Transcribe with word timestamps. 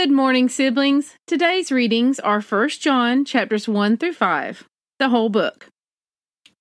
Good 0.00 0.10
morning, 0.10 0.48
siblings. 0.48 1.16
Today's 1.26 1.70
readings 1.70 2.18
are 2.18 2.40
1 2.40 2.68
John 2.70 3.22
chapters 3.22 3.68
1 3.68 3.98
through 3.98 4.14
5, 4.14 4.66
the 4.98 5.10
whole 5.10 5.28
book. 5.28 5.66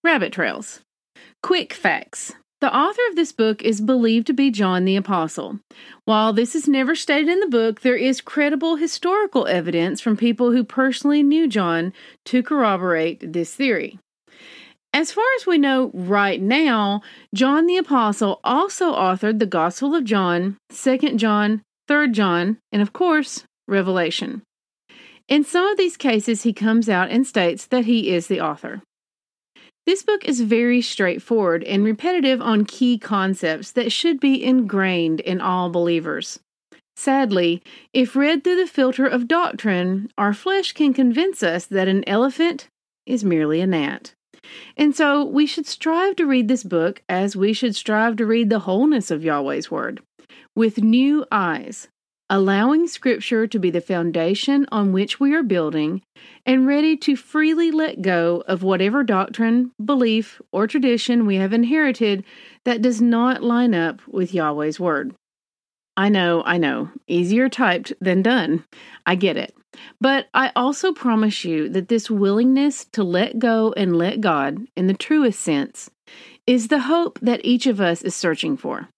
Rabbit 0.03 0.33
Trails. 0.33 0.81
Quick 1.41 1.73
facts. 1.73 2.33
The 2.59 2.75
author 2.75 3.01
of 3.09 3.15
this 3.15 3.31
book 3.31 3.61
is 3.61 3.79
believed 3.79 4.27
to 4.27 4.33
be 4.33 4.51
John 4.51 4.83
the 4.83 4.97
Apostle. 4.97 5.59
While 6.03 6.33
this 6.33 6.53
is 6.53 6.67
never 6.67 6.95
stated 6.95 7.29
in 7.29 7.39
the 7.39 7.47
book, 7.47 7.79
there 7.79 7.95
is 7.95 8.19
credible 8.19 8.75
historical 8.75 9.47
evidence 9.47 10.01
from 10.01 10.17
people 10.17 10.51
who 10.51 10.65
personally 10.65 11.23
knew 11.23 11.47
John 11.47 11.93
to 12.25 12.43
corroborate 12.43 13.31
this 13.31 13.55
theory. 13.55 13.99
As 14.93 15.13
far 15.13 15.23
as 15.37 15.47
we 15.47 15.57
know 15.57 15.91
right 15.93 16.41
now, 16.41 17.01
John 17.33 17.67
the 17.67 17.77
Apostle 17.77 18.41
also 18.43 18.93
authored 18.93 19.39
the 19.39 19.45
Gospel 19.45 19.95
of 19.95 20.03
John, 20.03 20.57
2 20.73 21.15
John, 21.15 21.61
3 21.89 22.11
John, 22.11 22.59
and 22.71 22.83
of 22.83 22.93
course, 22.93 23.45
Revelation. 23.67 24.43
In 25.27 25.43
some 25.43 25.65
of 25.65 25.75
these 25.75 25.97
cases, 25.97 26.43
he 26.43 26.53
comes 26.53 26.87
out 26.87 27.09
and 27.09 27.25
states 27.25 27.65
that 27.65 27.85
he 27.85 28.11
is 28.11 28.27
the 28.27 28.39
author. 28.39 28.83
This 29.87 30.03
book 30.03 30.23
is 30.23 30.41
very 30.41 30.83
straightforward 30.83 31.63
and 31.63 31.83
repetitive 31.83 32.43
on 32.43 32.65
key 32.65 32.99
concepts 32.99 33.71
that 33.71 33.91
should 33.91 34.19
be 34.19 34.43
ingrained 34.43 35.19
in 35.21 35.41
all 35.41 35.71
believers. 35.71 36.39
Sadly, 36.95 37.63
if 37.91 38.15
read 38.15 38.43
through 38.43 38.57
the 38.57 38.67
filter 38.67 39.07
of 39.07 39.27
doctrine, 39.27 40.11
our 40.15 40.33
flesh 40.33 40.73
can 40.73 40.93
convince 40.93 41.41
us 41.41 41.65
that 41.65 41.87
an 41.87 42.07
elephant 42.07 42.67
is 43.07 43.23
merely 43.23 43.61
a 43.61 43.65
gnat. 43.65 44.13
And 44.77 44.95
so 44.95 45.25
we 45.25 45.47
should 45.47 45.65
strive 45.65 46.17
to 46.17 46.27
read 46.27 46.49
this 46.49 46.63
book 46.63 47.01
as 47.09 47.35
we 47.35 47.51
should 47.51 47.75
strive 47.75 48.15
to 48.17 48.27
read 48.27 48.51
the 48.51 48.59
wholeness 48.59 49.09
of 49.09 49.23
Yahweh's 49.23 49.71
Word 49.71 50.03
with 50.59 50.83
new 50.83 51.25
eyes, 51.31 51.87
allowing 52.29 52.85
Scripture 52.85 53.47
to 53.47 53.57
be 53.57 53.69
the 53.69 53.79
foundation 53.79 54.65
on 54.73 54.91
which 54.91 55.17
we 55.17 55.33
are 55.33 55.41
building, 55.41 56.01
and 56.45 56.67
ready 56.67 56.97
to 56.97 57.15
freely 57.15 57.71
let 57.71 58.01
go 58.01 58.43
of 58.45 58.61
whatever 58.61 59.01
doctrine, 59.01 59.71
belief, 59.85 60.41
or 60.51 60.67
tradition 60.67 61.25
we 61.25 61.37
have 61.37 61.53
inherited 61.53 62.25
that 62.65 62.81
does 62.81 62.99
not 62.99 63.41
line 63.41 63.73
up 63.73 64.05
with 64.05 64.33
Yahweh's 64.33 64.81
Word. 64.81 65.15
I 65.95 66.09
know, 66.09 66.43
I 66.43 66.57
know, 66.57 66.89
easier 67.07 67.47
typed 67.47 67.93
than 68.01 68.21
done. 68.21 68.65
I 69.05 69.15
get 69.15 69.37
it. 69.37 69.55
But 70.01 70.27
I 70.33 70.51
also 70.57 70.91
promise 70.91 71.45
you 71.45 71.69
that 71.69 71.87
this 71.87 72.11
willingness 72.11 72.83
to 72.91 73.03
let 73.05 73.39
go 73.39 73.73
and 73.77 73.95
let 73.95 74.19
God, 74.19 74.67
in 74.75 74.87
the 74.87 74.93
truest 74.93 75.39
sense, 75.39 75.89
is 76.45 76.67
the 76.67 76.79
hope 76.79 77.17
that 77.21 77.45
each 77.45 77.65
of 77.65 77.79
us 77.79 78.01
is 78.01 78.13
searching 78.13 78.57
for. 78.57 78.89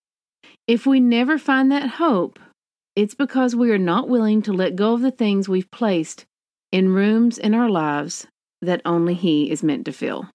If 0.67 0.85
we 0.85 0.99
never 0.99 1.37
find 1.37 1.71
that 1.71 1.91
hope, 1.91 2.39
it's 2.95 3.15
because 3.15 3.55
we 3.55 3.71
are 3.71 3.77
not 3.77 4.09
willing 4.09 4.41
to 4.43 4.53
let 4.53 4.75
go 4.75 4.93
of 4.93 5.01
the 5.01 5.11
things 5.11 5.49
we've 5.49 5.71
placed 5.71 6.25
in 6.71 6.93
rooms 6.93 7.37
in 7.37 7.53
our 7.53 7.69
lives 7.69 8.27
that 8.61 8.81
only 8.85 9.13
He 9.13 9.49
is 9.49 9.63
meant 9.63 9.85
to 9.85 9.91
fill. 9.91 10.29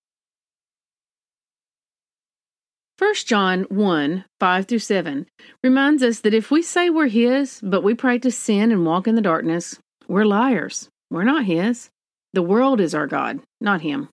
1 2.99 3.15
John 3.27 3.65
1 3.65 4.25
5 4.41 4.67
through 4.67 4.79
7 4.79 5.27
reminds 5.63 6.03
us 6.03 6.21
that 6.21 6.33
if 6.33 6.51
we 6.51 6.63
say 6.63 6.89
we're 6.89 7.09
His, 7.09 7.61
but 7.63 7.83
we 7.83 7.95
practice 7.95 8.39
sin 8.39 8.73
and 8.73 8.87
walk 8.87 9.07
in 9.07 9.15
the 9.15 9.21
darkness, 9.21 9.79
we're 10.09 10.25
liars. 10.25 10.89
We're 11.11 11.25
not 11.25 11.45
His. 11.45 11.91
The 12.33 12.43
world 12.43 12.81
is 12.81 12.95
our 12.95 13.07
God, 13.07 13.41
not 13.61 13.83
Him. 13.83 14.09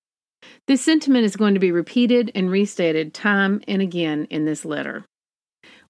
This 0.68 0.82
sentiment 0.82 1.24
is 1.24 1.38
going 1.38 1.54
to 1.54 1.60
be 1.60 1.72
repeated 1.72 2.32
and 2.36 2.52
restated 2.52 3.14
time 3.14 3.62
and 3.68 3.82
again 3.82 4.28
in 4.30 4.46
this 4.46 4.66
letter. 4.66 5.06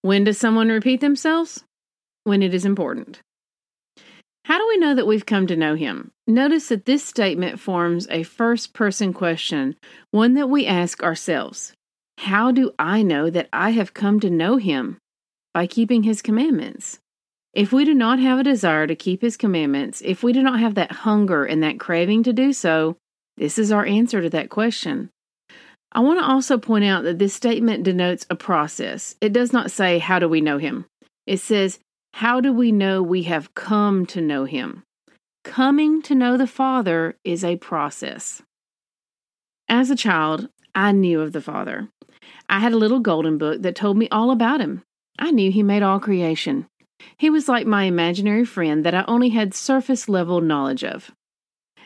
When 0.03 0.25
does 0.25 0.38
someone 0.38 0.68
repeat 0.68 1.00
themselves? 1.00 1.64
When 2.25 2.44
it 2.44 2.53
is 2.53 2.66
important. 2.66 3.22
How 4.44 4.58
do 4.58 4.68
we 4.68 4.78
know 4.78 4.94
that 4.94 5.08
we've 5.08 5.25
come 5.25 5.47
to 5.47 5.56
know 5.56 5.75
him? 5.75 6.12
Notice 6.28 6.68
that 6.68 6.84
this 6.84 7.06
statement 7.06 7.58
forms 7.58 8.06
a 8.09 8.24
first 8.24 8.74
person 8.74 9.14
question, 9.14 9.78
one 10.12 10.34
that 10.34 10.50
we 10.50 10.68
ask 10.68 11.02
ourselves 11.02 11.72
How 12.18 12.52
do 12.52 12.72
I 12.78 13.02
know 13.02 13.30
that 13.30 13.47
I 13.53 13.69
have 13.69 13.94
come 13.94 14.19
to 14.19 14.30
know 14.30 14.58
him? 14.58 14.97
By 15.53 15.68
keeping 15.68 16.03
his 16.03 16.22
commandments. 16.22 17.00
If 17.53 17.72
we 17.72 17.85
do 17.85 17.94
not 17.94 18.20
have 18.20 18.40
a 18.40 18.44
desire 18.44 18.85
to 18.88 18.97
keep 18.97 19.22
his 19.22 19.38
commandments, 19.38 20.02
if 20.03 20.22
we 20.22 20.34
do 20.34 20.44
not 20.44 20.59
have 20.59 20.75
that 20.75 20.91
hunger 20.91 21.46
and 21.46 21.64
that 21.64 21.80
craving 21.80 22.24
to 22.24 22.34
do 22.34 22.52
so, 22.52 22.97
this 23.38 23.58
is 23.58 23.72
our 23.72 23.85
answer 23.85 24.22
to 24.22 24.30
that 24.31 24.50
question. 24.50 25.12
I 25.96 26.00
want 26.00 26.20
to 26.20 26.26
also 26.26 26.58
point 26.58 26.86
out 26.86 27.04
that 27.04 27.20
this 27.20 27.36
statement 27.36 27.84
denotes 27.84 28.26
a 28.30 28.36
process. 28.36 29.16
It 29.22 29.31
does 29.31 29.54
not 29.54 29.70
say, 29.70 30.00
How 30.00 30.18
do 30.18 30.28
we 30.28 30.42
know 30.42 30.58
him? 30.58 30.86
It 31.28 31.38
says, 31.38 31.80
How 32.14 32.42
do 32.42 32.52
we 32.52 32.72
know 32.72 33.04
we 33.04 33.24
have 33.24 33.54
come 33.54 34.06
to 34.08 34.20
know 34.22 34.46
him? 34.46 34.84
Coming 35.44 36.02
to 36.03 36.16
know 36.16 36.36
the 36.36 36.48
Father 36.48 37.16
is 37.24 37.44
a 37.44 37.58
process. 37.58 38.42
As 39.70 39.92
a 39.92 39.96
child, 39.96 40.50
I 40.74 40.92
knew 40.92 41.22
of 41.22 41.32
the 41.32 41.42
Father. 41.42 41.90
I 42.50 42.59
had 42.59 42.74
a 42.74 42.78
little 42.78 43.00
golden 43.00 43.38
book 43.38 43.62
that 43.62 43.76
told 43.76 43.98
me 43.98 44.09
all 44.09 44.32
about 44.32 44.62
him. 44.62 44.84
I 45.20 45.32
knew 45.32 45.52
he 45.52 45.64
made 45.64 45.84
all 45.84 46.00
creation. 46.00 46.68
He 47.18 47.30
was 47.30 47.48
like 47.48 47.68
my 47.68 47.84
imaginary 47.84 48.46
friend 48.46 48.84
that 48.86 48.96
I 48.96 49.03
only 49.08 49.30
had 49.30 49.53
surface 49.53 50.09
level 50.09 50.42
knowledge 50.42 50.84
of. 50.84 51.12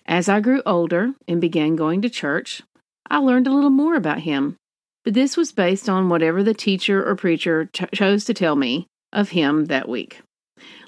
As 0.06 0.29
I 0.29 0.40
grew 0.40 0.62
older 0.66 1.13
and 1.28 1.41
began 1.41 1.75
going 1.75 2.01
to 2.03 2.09
church, 2.09 2.62
I 3.09 3.18
learned 3.19 3.47
a 3.47 3.53
little 3.53 3.69
more 3.69 3.95
about 3.95 4.19
him, 4.19 4.57
but 5.03 5.13
this 5.13 5.38
was 5.38 5.51
based 5.51 5.88
on 5.88 6.09
whatever 6.09 6.44
the 6.44 6.53
teacher 6.53 7.07
or 7.07 7.16
preacher 7.16 7.69
chose 7.94 8.25
to 8.25 8.34
tell 8.34 8.56
me 8.56 8.88
of 9.13 9.29
him 9.29 9.66
that 9.66 9.88
week. 9.88 10.22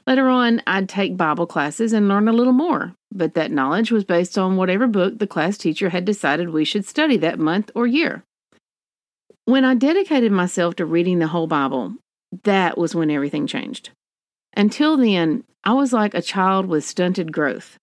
Later 0.06 0.28
on, 0.28 0.62
I'd 0.66 0.90
take 0.90 1.18
Bible 1.18 1.46
classes 1.46 1.94
and 1.94 2.08
learn 2.08 2.28
a 2.28 2.34
little 2.34 2.53
more, 2.53 2.94
but 3.13 3.35
that 3.35 3.52
knowledge 3.52 3.91
was 3.91 4.03
based 4.03 4.38
on 4.38 4.58
whatever 4.58 4.88
book 4.88 5.19
the 5.19 5.28
class 5.28 5.58
teacher 5.58 5.90
had 5.90 6.06
decided 6.06 6.50
we 6.50 6.66
should 6.66 6.85
study 6.85 7.18
that 7.18 7.40
month 7.40 7.69
or 7.75 7.85
year. 7.85 8.24
When 9.46 9.66
I 9.66 9.75
dedicated 9.75 10.31
myself 10.31 10.75
to 10.75 10.85
reading 10.85 11.19
the 11.19 11.28
whole 11.28 11.47
Bible, 11.47 11.96
that 12.44 12.78
was 12.78 12.96
when 12.96 13.12
everything 13.12 13.47
changed. 13.47 13.91
Until 14.56 14.97
then, 14.97 15.44
I 15.63 15.74
was 15.74 15.94
like 15.94 16.13
a 16.13 16.22
child 16.22 16.66
with 16.66 16.84
stunted 16.84 17.31
growth. 17.31 17.78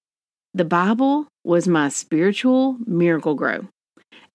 The 0.55 0.65
Bible 0.65 1.29
was 1.45 1.69
my 1.69 1.89
spiritual 1.89 2.77
Miracle-Gro. 2.87 3.69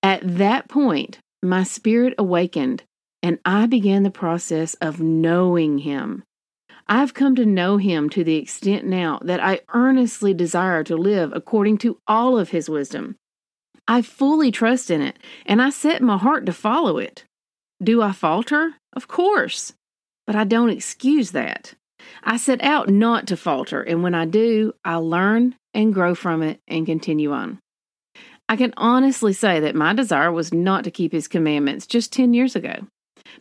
At 0.03 0.38
that 0.38 0.67
point, 0.67 1.19
my 1.44 1.63
spirit 1.63 2.13
awakened 2.17 2.84
and 3.23 3.39
I 3.45 3.67
began 3.67 4.03
the 4.03 4.12
process 4.12 4.73
of 4.75 5.00
knowing 5.00 5.79
Him. 5.79 6.23
I've 6.88 7.13
come 7.13 7.35
to 7.35 7.45
know 7.45 7.78
Him 7.78 8.09
to 8.09 8.23
the 8.23 8.35
extent 8.35 8.85
now 8.85 9.19
that 9.23 9.40
I 9.40 9.61
earnestly 9.73 10.34
desire 10.34 10.84
to 10.85 10.95
live 10.95 11.31
according 11.34 11.78
to 11.79 12.00
all 12.07 12.38
of 12.38 12.50
His 12.50 12.69
wisdom. 12.69 13.16
I 13.88 14.01
fully 14.01 14.51
trust 14.51 14.90
in 14.90 15.01
it 15.01 15.19
and 15.45 15.61
I 15.61 15.69
set 15.69 16.01
my 16.01 16.17
heart 16.17 16.45
to 16.47 16.53
follow 16.53 16.97
it. 16.97 17.25
Do 17.81 18.01
I 18.01 18.11
falter? 18.11 18.75
Of 18.94 19.07
course, 19.07 19.73
but 20.25 20.35
I 20.35 20.44
don't 20.44 20.69
excuse 20.69 21.31
that. 21.31 21.73
I 22.23 22.38
set 22.38 22.61
out 22.63 22.90
not 22.90 23.28
to 23.28 23.38
falter, 23.38 23.81
and 23.81 24.03
when 24.03 24.16
I 24.16 24.25
do, 24.25 24.73
I 24.84 24.96
learn 24.96 25.55
and 25.73 25.93
grow 25.93 26.16
from 26.16 26.41
it 26.41 26.59
and 26.67 26.85
continue 26.85 27.31
on. 27.31 27.59
I 28.51 28.57
can 28.57 28.73
honestly 28.75 29.31
say 29.31 29.61
that 29.61 29.75
my 29.75 29.93
desire 29.93 30.29
was 30.29 30.53
not 30.53 30.83
to 30.83 30.91
keep 30.91 31.13
his 31.13 31.29
commandments 31.29 31.87
just 31.87 32.11
10 32.11 32.33
years 32.33 32.53
ago, 32.53 32.85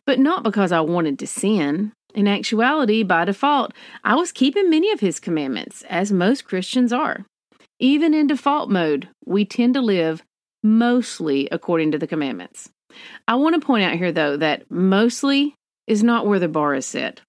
but 0.06 0.20
not 0.20 0.44
because 0.44 0.70
I 0.70 0.82
wanted 0.82 1.18
to 1.18 1.26
sin. 1.26 1.90
In 2.14 2.28
actuality, 2.28 3.02
by 3.02 3.24
default, 3.24 3.72
I 4.04 4.14
was 4.14 4.30
keeping 4.30 4.70
many 4.70 4.92
of 4.92 5.00
his 5.00 5.18
commandments, 5.18 5.82
as 5.90 6.12
most 6.12 6.44
Christians 6.44 6.92
are. 6.92 7.26
Even 7.80 8.14
in 8.14 8.28
default 8.28 8.70
mode, 8.70 9.08
we 9.26 9.44
tend 9.44 9.74
to 9.74 9.80
live 9.80 10.22
mostly 10.62 11.48
according 11.50 11.90
to 11.90 11.98
the 11.98 12.06
commandments. 12.06 12.70
I 13.26 13.34
want 13.34 13.60
to 13.60 13.66
point 13.66 13.82
out 13.82 13.96
here, 13.96 14.12
though, 14.12 14.36
that 14.36 14.70
mostly 14.70 15.56
is 15.88 16.04
not 16.04 16.24
where 16.24 16.38
the 16.38 16.46
bar 16.46 16.72
is 16.76 16.86
set. 16.86 17.20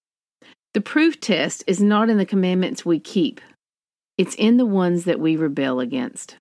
The 0.76 0.82
proof 0.82 1.20
test 1.20 1.64
is 1.66 1.82
not 1.82 2.12
in 2.12 2.20
the 2.20 2.28
commandments 2.28 2.86
we 2.86 3.00
keep, 3.00 3.42
it's 4.20 4.36
in 4.36 4.58
the 4.58 4.68
ones 4.68 5.06
that 5.06 5.20
we 5.20 5.36
rebel 5.36 5.80
against. 5.80 6.36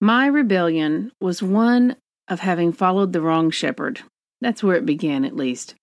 My 0.00 0.26
rebellion 0.26 1.12
was 1.20 1.42
one 1.42 1.96
of 2.28 2.40
having 2.40 2.72
followed 2.72 3.12
the 3.12 3.20
wrong 3.20 3.50
shepherd. 3.50 4.00
That's 4.40 4.62
where 4.62 4.76
it 4.76 4.86
began, 4.86 5.24
at 5.26 5.36
least. 5.36 5.74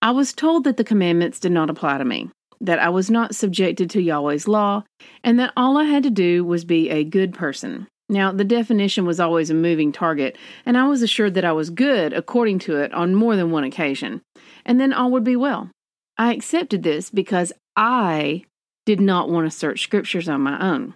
I 0.00 0.10
was 0.12 0.32
told 0.32 0.64
that 0.64 0.78
the 0.78 0.84
commandments 0.84 1.38
did 1.38 1.52
not 1.52 1.68
apply 1.68 1.98
to 1.98 2.04
me. 2.04 2.30
that 2.62 2.78
I 2.78 2.88
was 2.88 3.10
not 3.10 3.34
subjected 3.34 3.90
to 3.90 4.00
Yahweh's 4.00 4.46
law, 4.46 4.84
and 5.24 5.38
that 5.38 5.52
all 5.56 5.76
I 5.76 5.84
had 5.84 6.04
to 6.04 6.10
do 6.10 6.44
was 6.44 6.64
be 6.64 6.88
a 6.88 7.04
good 7.04 7.34
person. 7.34 7.88
Now, 8.08 8.30
the 8.30 8.44
definition 8.44 9.04
was 9.04 9.18
always 9.18 9.50
a 9.50 9.54
moving 9.54 9.90
target, 9.90 10.38
and 10.64 10.78
I 10.78 10.86
was 10.86 11.02
assured 11.02 11.34
that 11.34 11.44
I 11.44 11.52
was 11.52 11.70
good 11.70 12.12
according 12.12 12.60
to 12.60 12.76
it 12.76 12.92
on 12.94 13.14
more 13.14 13.36
than 13.36 13.50
one 13.50 13.64
occasion, 13.64 14.22
and 14.64 14.80
then 14.80 14.92
all 14.92 15.10
would 15.10 15.24
be 15.24 15.36
well. 15.36 15.70
I 16.16 16.32
accepted 16.32 16.82
this 16.84 17.10
because 17.10 17.52
I 17.74 18.44
did 18.86 19.00
not 19.00 19.28
want 19.28 19.50
to 19.50 19.56
search 19.56 19.82
scriptures 19.82 20.28
on 20.28 20.40
my 20.40 20.60
own. 20.60 20.94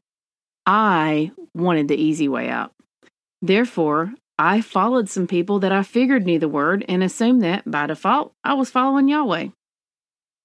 I 0.67 1.31
wanted 1.55 1.89
the 1.89 1.97
easy 1.97 2.29
way 2.29 2.49
out. 2.49 2.73
Therefore, 3.41 4.13
I 4.39 4.61
followed 4.61 5.09
some 5.09 5.27
people 5.27 5.61
that 5.61 5.73
I 5.73 5.83
figured 5.83 6.27
knew 6.27 6.39
the 6.39 6.49
word 6.49 6.85
and 6.89 7.03
assumed 7.03 7.43
that, 7.43 7.71
by 7.71 7.87
default, 7.87 8.33
I 8.45 8.55
was 8.55 8.71
following 8.71 9.09
Yahweh. 9.09 9.49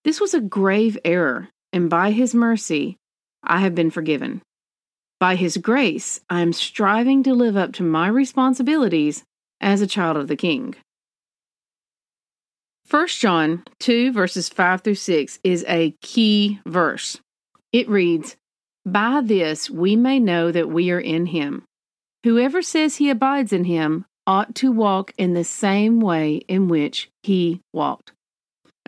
This 0.04 0.22
was 0.22 0.34
a 0.34 0.42
grave 0.42 0.98
error, 1.04 1.50
and 1.74 1.90
by 1.90 2.12
His 2.12 2.34
mercy, 2.34 2.98
I 3.44 3.60
have 3.60 3.76
been 3.76 3.92
forgiven. 3.92 4.42
By 5.20 5.36
His 5.36 5.58
grace, 5.58 6.22
I 6.30 6.42
am 6.42 6.54
striving 6.54 7.24
to 7.24 7.34
live 7.34 7.58
up 7.58 7.74
to 7.74 7.84
my 7.84 8.08
responsibilities 8.08 9.24
as 9.60 9.82
a 9.82 9.88
child 9.88 10.18
of 10.18 10.28
the 10.28 10.36
King. 10.36 10.76
1 12.90 13.08
John 13.08 13.64
2, 13.80 14.12
verses 14.12 14.50
5 14.50 14.82
through 14.82 14.96
6 14.96 15.40
is 15.44 15.64
a 15.68 15.96
key 16.02 16.60
verse. 16.66 17.20
It 17.72 17.88
reads, 17.88 18.36
By 18.86 19.22
this 19.24 19.69
we 19.69 19.95
may 19.95 20.19
know 20.19 20.51
that 20.51 20.69
we 20.69 20.92
are 20.92 21.00
in 21.00 21.28
Him. 21.28 21.63
Whoever 22.24 22.62
says 22.62 22.98
he 22.98 23.10
abides 23.10 23.54
in 23.54 23.66
Him 23.66 24.06
ought 24.25 24.56
to 24.56 24.72
walk 24.72 25.13
in 25.18 25.33
the 25.33 25.44
same 25.44 26.00
way 26.00 26.38
in 26.48 26.68
which 26.68 27.10
He 27.24 27.62
walked. 27.74 28.12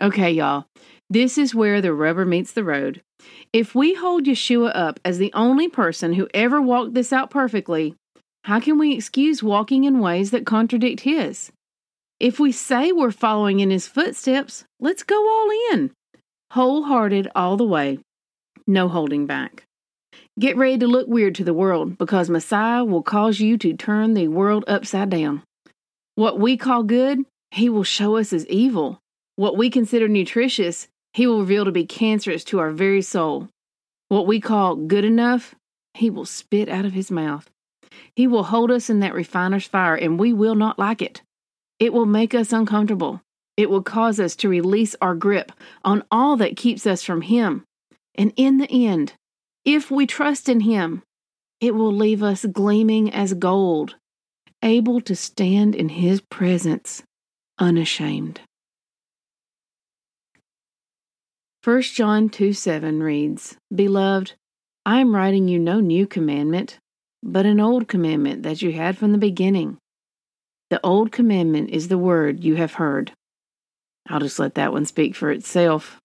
Okay, 0.00 0.32
y'all, 0.32 0.66
this 1.08 1.38
is 1.38 1.54
where 1.54 1.80
the 1.80 1.94
rubber 1.94 2.24
meets 2.24 2.52
the 2.52 2.64
road. 2.64 3.02
If 3.52 3.74
we 3.74 3.94
hold 3.94 4.24
Yeshua 4.24 4.72
up 4.74 4.98
as 5.04 5.18
the 5.18 5.32
only 5.32 5.68
person 5.68 6.14
who 6.14 6.28
ever 6.34 6.60
walked 6.60 6.94
this 6.94 7.12
out 7.12 7.30
perfectly, 7.30 7.94
how 8.44 8.60
can 8.60 8.78
we 8.78 8.92
excuse 8.92 9.42
walking 9.42 9.84
in 9.84 10.00
ways 10.00 10.32
that 10.32 10.44
contradict 10.44 11.00
his? 11.00 11.52
If 12.18 12.40
we 12.40 12.52
say 12.52 12.92
we're 12.92 13.10
following 13.10 13.60
in 13.60 13.70
his 13.70 13.86
footsteps, 13.86 14.64
let's 14.80 15.02
go 15.02 15.16
all 15.16 15.50
in. 15.72 15.92
Wholehearted 16.52 17.30
all 17.34 17.56
the 17.56 17.64
way, 17.64 18.00
no 18.66 18.88
holding 18.88 19.26
back. 19.26 19.64
Get 20.38 20.56
ready 20.56 20.78
to 20.78 20.86
look 20.86 21.06
weird 21.06 21.34
to 21.36 21.44
the 21.44 21.54
world 21.54 21.96
because 21.96 22.28
Messiah 22.28 22.84
will 22.84 23.02
cause 23.02 23.40
you 23.40 23.56
to 23.58 23.74
turn 23.74 24.14
the 24.14 24.28
world 24.28 24.64
upside 24.66 25.10
down. 25.10 25.42
What 26.16 26.40
we 26.40 26.56
call 26.56 26.82
good, 26.82 27.20
he 27.50 27.68
will 27.68 27.84
show 27.84 28.16
us 28.16 28.32
as 28.32 28.46
evil. 28.48 29.00
What 29.36 29.56
we 29.56 29.70
consider 29.70 30.08
nutritious, 30.08 30.88
he 31.12 31.26
will 31.26 31.40
reveal 31.40 31.64
to 31.64 31.72
be 31.72 31.86
cancerous 31.86 32.42
to 32.44 32.58
our 32.58 32.72
very 32.72 33.02
soul. 33.02 33.48
What 34.08 34.26
we 34.26 34.40
call 34.40 34.76
good 34.76 35.04
enough, 35.04 35.54
He 35.94 36.10
will 36.10 36.26
spit 36.26 36.68
out 36.68 36.84
of 36.84 36.92
His 36.92 37.10
mouth. 37.10 37.48
He 38.14 38.26
will 38.26 38.44
hold 38.44 38.70
us 38.70 38.90
in 38.90 39.00
that 39.00 39.14
refiner's 39.14 39.66
fire, 39.66 39.94
and 39.94 40.18
we 40.18 40.32
will 40.32 40.54
not 40.54 40.78
like 40.78 41.00
it. 41.00 41.22
It 41.78 41.92
will 41.92 42.06
make 42.06 42.34
us 42.34 42.52
uncomfortable. 42.52 43.22
It 43.56 43.70
will 43.70 43.82
cause 43.82 44.20
us 44.20 44.36
to 44.36 44.48
release 44.48 44.94
our 45.00 45.14
grip 45.14 45.52
on 45.84 46.04
all 46.10 46.36
that 46.36 46.56
keeps 46.56 46.86
us 46.86 47.02
from 47.02 47.22
Him. 47.22 47.64
And 48.14 48.32
in 48.36 48.58
the 48.58 48.86
end, 48.86 49.14
if 49.64 49.90
we 49.90 50.06
trust 50.06 50.48
in 50.48 50.60
Him, 50.60 51.02
it 51.60 51.74
will 51.74 51.92
leave 51.92 52.22
us 52.22 52.44
gleaming 52.44 53.12
as 53.12 53.34
gold, 53.34 53.96
able 54.62 55.00
to 55.02 55.16
stand 55.16 55.74
in 55.74 55.88
His 55.88 56.20
presence 56.20 57.02
unashamed. 57.58 58.40
1 61.64 61.82
John 61.82 62.28
2 62.28 62.52
7 62.52 63.02
reads, 63.02 63.56
Beloved, 63.74 64.34
I 64.84 65.00
am 65.00 65.14
writing 65.14 65.48
you 65.48 65.58
no 65.58 65.80
new 65.80 66.06
commandment, 66.06 66.78
but 67.22 67.46
an 67.46 67.58
old 67.58 67.88
commandment 67.88 68.42
that 68.42 68.60
you 68.60 68.72
had 68.72 68.98
from 68.98 69.12
the 69.12 69.18
beginning. 69.18 69.78
The 70.68 70.84
old 70.84 71.10
commandment 71.10 71.70
is 71.70 71.88
the 71.88 71.96
word 71.96 72.44
you 72.44 72.56
have 72.56 72.74
heard. 72.74 73.12
I'll 74.08 74.20
just 74.20 74.38
let 74.38 74.56
that 74.56 74.72
one 74.72 74.84
speak 74.84 75.14
for 75.14 75.30
itself. 75.30 76.00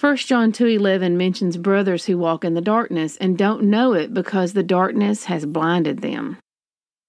1 0.00 0.16
John 0.16 0.50
2:11 0.50 1.18
mentions 1.18 1.58
brothers 1.58 2.06
who 2.06 2.16
walk 2.16 2.42
in 2.42 2.54
the 2.54 2.62
darkness 2.62 3.18
and 3.18 3.36
don't 3.36 3.62
know 3.62 3.92
it 3.92 4.14
because 4.14 4.54
the 4.54 4.62
darkness 4.62 5.24
has 5.24 5.44
blinded 5.44 6.00
them. 6.00 6.38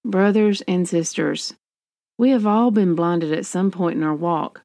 Brothers 0.04 0.60
and 0.68 0.86
sisters, 0.86 1.54
we 2.18 2.28
have 2.32 2.46
all 2.46 2.70
been 2.70 2.94
blinded 2.94 3.32
at 3.32 3.46
some 3.46 3.70
point 3.70 3.96
in 3.96 4.02
our 4.02 4.14
walk. 4.14 4.60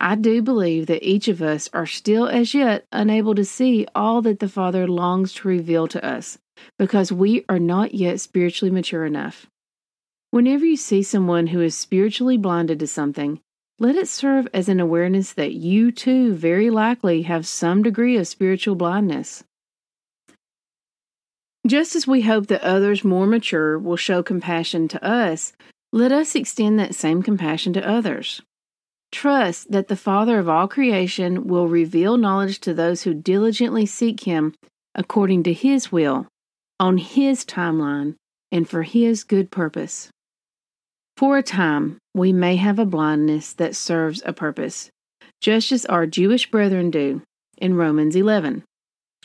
I 0.00 0.14
do 0.14 0.40
believe 0.40 0.86
that 0.86 1.06
each 1.06 1.28
of 1.28 1.42
us 1.42 1.68
are 1.74 1.84
still 1.84 2.26
as 2.26 2.54
yet 2.54 2.86
unable 2.90 3.34
to 3.34 3.44
see 3.44 3.86
all 3.94 4.22
that 4.22 4.38
the 4.38 4.48
Father 4.48 4.88
longs 4.88 5.34
to 5.34 5.48
reveal 5.48 5.86
to 5.88 6.02
us 6.02 6.38
because 6.78 7.12
we 7.12 7.44
are 7.50 7.58
not 7.58 7.94
yet 7.94 8.18
spiritually 8.18 8.70
mature 8.70 9.04
enough. 9.04 9.46
Whenever 10.30 10.64
you 10.64 10.78
see 10.78 11.02
someone 11.02 11.48
who 11.48 11.60
is 11.60 11.74
spiritually 11.74 12.38
blinded 12.38 12.78
to 12.78 12.86
something, 12.86 13.42
let 13.78 13.96
it 13.96 14.08
serve 14.08 14.48
as 14.52 14.68
an 14.68 14.80
awareness 14.80 15.32
that 15.34 15.52
you 15.52 15.92
too 15.92 16.34
very 16.34 16.70
likely 16.70 17.22
have 17.22 17.46
some 17.46 17.82
degree 17.82 18.16
of 18.16 18.26
spiritual 18.26 18.74
blindness. 18.74 19.44
Just 21.66 21.94
as 21.94 22.06
we 22.06 22.22
hope 22.22 22.46
that 22.46 22.62
others 22.62 23.04
more 23.04 23.26
mature 23.26 23.78
will 23.78 23.96
show 23.96 24.22
compassion 24.22 24.88
to 24.88 25.04
us, 25.04 25.52
let 25.92 26.12
us 26.12 26.34
extend 26.34 26.78
that 26.78 26.94
same 26.94 27.22
compassion 27.22 27.72
to 27.74 27.88
others. 27.88 28.42
Trust 29.12 29.70
that 29.70 29.88
the 29.88 29.96
Father 29.96 30.38
of 30.38 30.48
all 30.48 30.68
creation 30.68 31.46
will 31.46 31.68
reveal 31.68 32.16
knowledge 32.16 32.60
to 32.60 32.74
those 32.74 33.02
who 33.02 33.14
diligently 33.14 33.86
seek 33.86 34.24
Him 34.24 34.54
according 34.94 35.44
to 35.44 35.52
His 35.52 35.92
will, 35.92 36.26
on 36.80 36.98
His 36.98 37.44
timeline, 37.44 38.16
and 38.50 38.68
for 38.68 38.82
His 38.82 39.24
good 39.24 39.50
purpose. 39.50 40.10
For 41.16 41.38
a 41.38 41.42
time, 41.42 41.98
we 42.18 42.32
may 42.32 42.56
have 42.56 42.78
a 42.78 42.84
blindness 42.84 43.52
that 43.54 43.76
serves 43.76 44.22
a 44.26 44.32
purpose, 44.32 44.90
just 45.40 45.72
as 45.72 45.86
our 45.86 46.06
Jewish 46.06 46.50
brethren 46.50 46.90
do 46.90 47.22
in 47.56 47.74
Romans 47.74 48.16
11. 48.16 48.64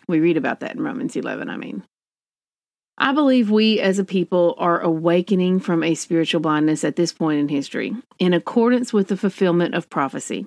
We 0.07 0.19
read 0.19 0.37
about 0.37 0.59
that 0.59 0.75
in 0.75 0.83
Romans 0.83 1.15
11, 1.15 1.49
I 1.49 1.57
mean. 1.57 1.83
I 2.97 3.11
believe 3.11 3.49
we 3.49 3.79
as 3.79 3.97
a 3.97 4.03
people 4.03 4.53
are 4.59 4.79
awakening 4.79 5.59
from 5.59 5.83
a 5.83 5.95
spiritual 5.95 6.41
blindness 6.41 6.83
at 6.83 6.95
this 6.95 7.11
point 7.11 7.39
in 7.39 7.49
history, 7.49 7.95
in 8.19 8.33
accordance 8.33 8.93
with 8.93 9.07
the 9.07 9.17
fulfillment 9.17 9.73
of 9.73 9.89
prophecy, 9.89 10.45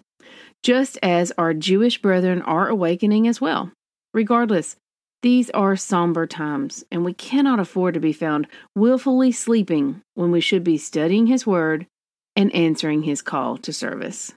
just 0.62 0.98
as 1.02 1.32
our 1.36 1.52
Jewish 1.52 2.00
brethren 2.00 2.42
are 2.42 2.68
awakening 2.68 3.26
as 3.26 3.40
well. 3.40 3.72
Regardless, 4.14 4.76
these 5.22 5.50
are 5.50 5.74
somber 5.74 6.26
times, 6.26 6.84
and 6.92 7.04
we 7.04 7.12
cannot 7.12 7.58
afford 7.58 7.94
to 7.94 8.00
be 8.00 8.12
found 8.12 8.46
willfully 8.76 9.32
sleeping 9.32 10.02
when 10.14 10.30
we 10.30 10.40
should 10.40 10.62
be 10.62 10.78
studying 10.78 11.26
His 11.26 11.46
Word 11.46 11.86
and 12.36 12.54
answering 12.54 13.02
His 13.02 13.22
call 13.22 13.56
to 13.58 13.72
service. 13.72 14.32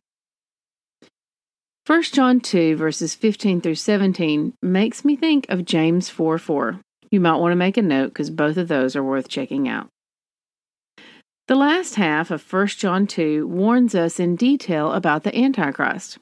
1 1.86 2.04
John 2.04 2.40
2, 2.40 2.76
verses 2.76 3.16
15 3.16 3.62
through 3.62 3.76
17, 3.76 4.54
makes 4.62 5.04
me 5.04 5.16
think 5.16 5.46
of 5.50 5.66
James 5.66 6.10
4 6.10 6.38
4. 6.38 6.80
You 7.12 7.20
might 7.20 7.38
want 7.38 7.52
to 7.52 7.56
make 7.56 7.78
a 7.78 7.82
note 7.82 8.10
because 8.10 8.30
both 8.30 8.58
of 8.58 8.68
those 8.68 8.96
are 8.96 9.04
worth 9.04 9.28
checking 9.28 9.68
out. 9.68 9.90
The 11.48 11.56
last 11.56 11.96
half 11.96 12.30
of 12.30 12.54
1 12.54 12.68
John 12.68 13.08
2 13.08 13.48
warns 13.48 13.96
us 13.96 14.20
in 14.20 14.36
detail 14.36 14.92
about 14.92 15.24
the 15.24 15.36
Antichrist. 15.36 16.20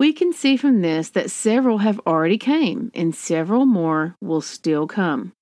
We 0.00 0.12
can 0.12 0.32
see 0.32 0.56
from 0.56 0.80
this 0.80 1.10
that 1.10 1.30
several 1.30 1.78
have 1.78 2.00
already 2.06 2.38
came 2.38 2.90
and 2.92 3.14
several 3.14 3.66
more 3.66 4.16
will 4.20 4.40
still 4.40 4.88
come. 4.88 5.34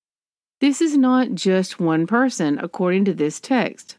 This 0.61 0.83
is 0.83 0.97
not 0.97 1.33
just 1.33 1.81
one 1.81 2.07
person 2.07 2.59
according 2.59 3.07
to 3.07 3.15
this 3.15 3.41
text. 3.41 3.97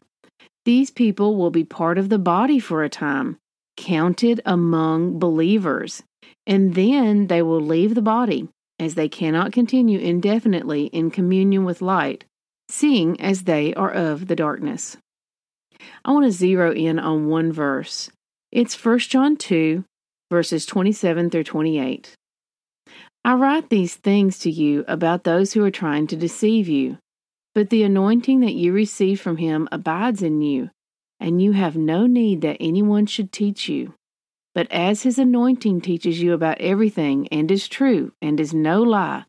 These 0.64 0.90
people 0.90 1.36
will 1.36 1.50
be 1.50 1.64
part 1.64 1.98
of 1.98 2.08
the 2.08 2.18
body 2.18 2.58
for 2.58 2.82
a 2.82 2.88
time, 2.88 3.38
counted 3.76 4.40
among 4.44 5.18
believers, 5.18 6.02
and 6.46 6.74
then 6.74 7.28
they 7.28 7.42
will 7.42 7.60
leave 7.60 7.94
the 7.94 8.02
body 8.02 8.48
as 8.78 8.94
they 8.94 9.08
cannot 9.08 9.52
continue 9.52 9.98
indefinitely 9.98 10.86
in 10.86 11.10
communion 11.10 11.64
with 11.64 11.82
light, 11.82 12.24
seeing 12.68 13.20
as 13.20 13.44
they 13.44 13.74
are 13.74 13.90
of 13.90 14.26
the 14.26 14.36
darkness. 14.36 14.96
I 16.04 16.12
want 16.12 16.24
to 16.26 16.30
zero 16.30 16.72
in 16.72 16.98
on 16.98 17.28
one 17.28 17.52
verse. 17.52 18.10
It's 18.52 18.82
1 18.84 18.98
John 19.00 19.36
2, 19.36 19.84
verses 20.30 20.66
27 20.66 21.30
through 21.30 21.44
28. 21.44 22.14
I 23.24 23.34
write 23.34 23.68
these 23.68 23.96
things 23.96 24.38
to 24.40 24.50
you 24.50 24.84
about 24.88 25.24
those 25.24 25.52
who 25.52 25.64
are 25.64 25.70
trying 25.70 26.06
to 26.08 26.16
deceive 26.16 26.68
you, 26.68 26.98
but 27.54 27.70
the 27.70 27.82
anointing 27.82 28.40
that 28.40 28.54
you 28.54 28.72
receive 28.72 29.20
from 29.20 29.36
him 29.36 29.68
abides 29.72 30.22
in 30.22 30.40
you, 30.40 30.70
and 31.18 31.42
you 31.42 31.52
have 31.52 31.76
no 31.76 32.06
need 32.06 32.40
that 32.42 32.56
anyone 32.60 33.06
should 33.06 33.32
teach 33.32 33.68
you. 33.68 33.94
But 34.54 34.70
as 34.70 35.02
his 35.02 35.18
anointing 35.18 35.80
teaches 35.80 36.20
you 36.20 36.32
about 36.32 36.60
everything 36.60 37.28
and 37.28 37.50
is 37.50 37.68
true 37.68 38.12
and 38.20 38.40
is 38.40 38.52
no 38.52 38.82
lie, 38.82 39.24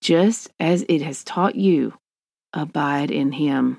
just 0.00 0.50
as 0.58 0.84
it 0.88 1.02
has 1.02 1.22
taught 1.24 1.54
you, 1.54 1.94
abide 2.52 3.10
in 3.10 3.32
him. 3.32 3.78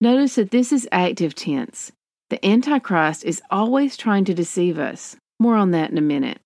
Notice 0.00 0.36
that 0.36 0.50
this 0.50 0.72
is 0.72 0.88
active 0.92 1.34
tense. 1.34 1.92
The 2.30 2.44
Antichrist 2.46 3.24
is 3.24 3.42
always 3.50 3.96
trying 3.96 4.24
to 4.26 4.34
deceive 4.34 4.78
us. 4.78 5.16
More 5.38 5.56
on 5.56 5.72
that 5.72 5.90
in 5.90 5.98
a 5.98 6.02
minute. 6.02 6.40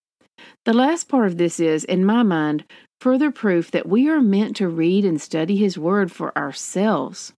The 0.65 0.73
last 0.73 1.09
part 1.09 1.27
of 1.27 1.37
this 1.37 1.61
is, 1.61 1.85
in 1.85 2.05
my 2.05 2.23
mind, 2.23 2.65
further 3.01 3.31
proof 3.31 3.71
that 3.71 3.89
we 3.89 4.09
are 4.09 4.21
meant 4.21 4.57
to 4.57 4.69
read 4.69 5.05
and 5.05 5.21
study 5.21 5.57
His 5.57 5.79
Word 5.79 6.11
for 6.11 6.37
ourselves. 6.37 7.33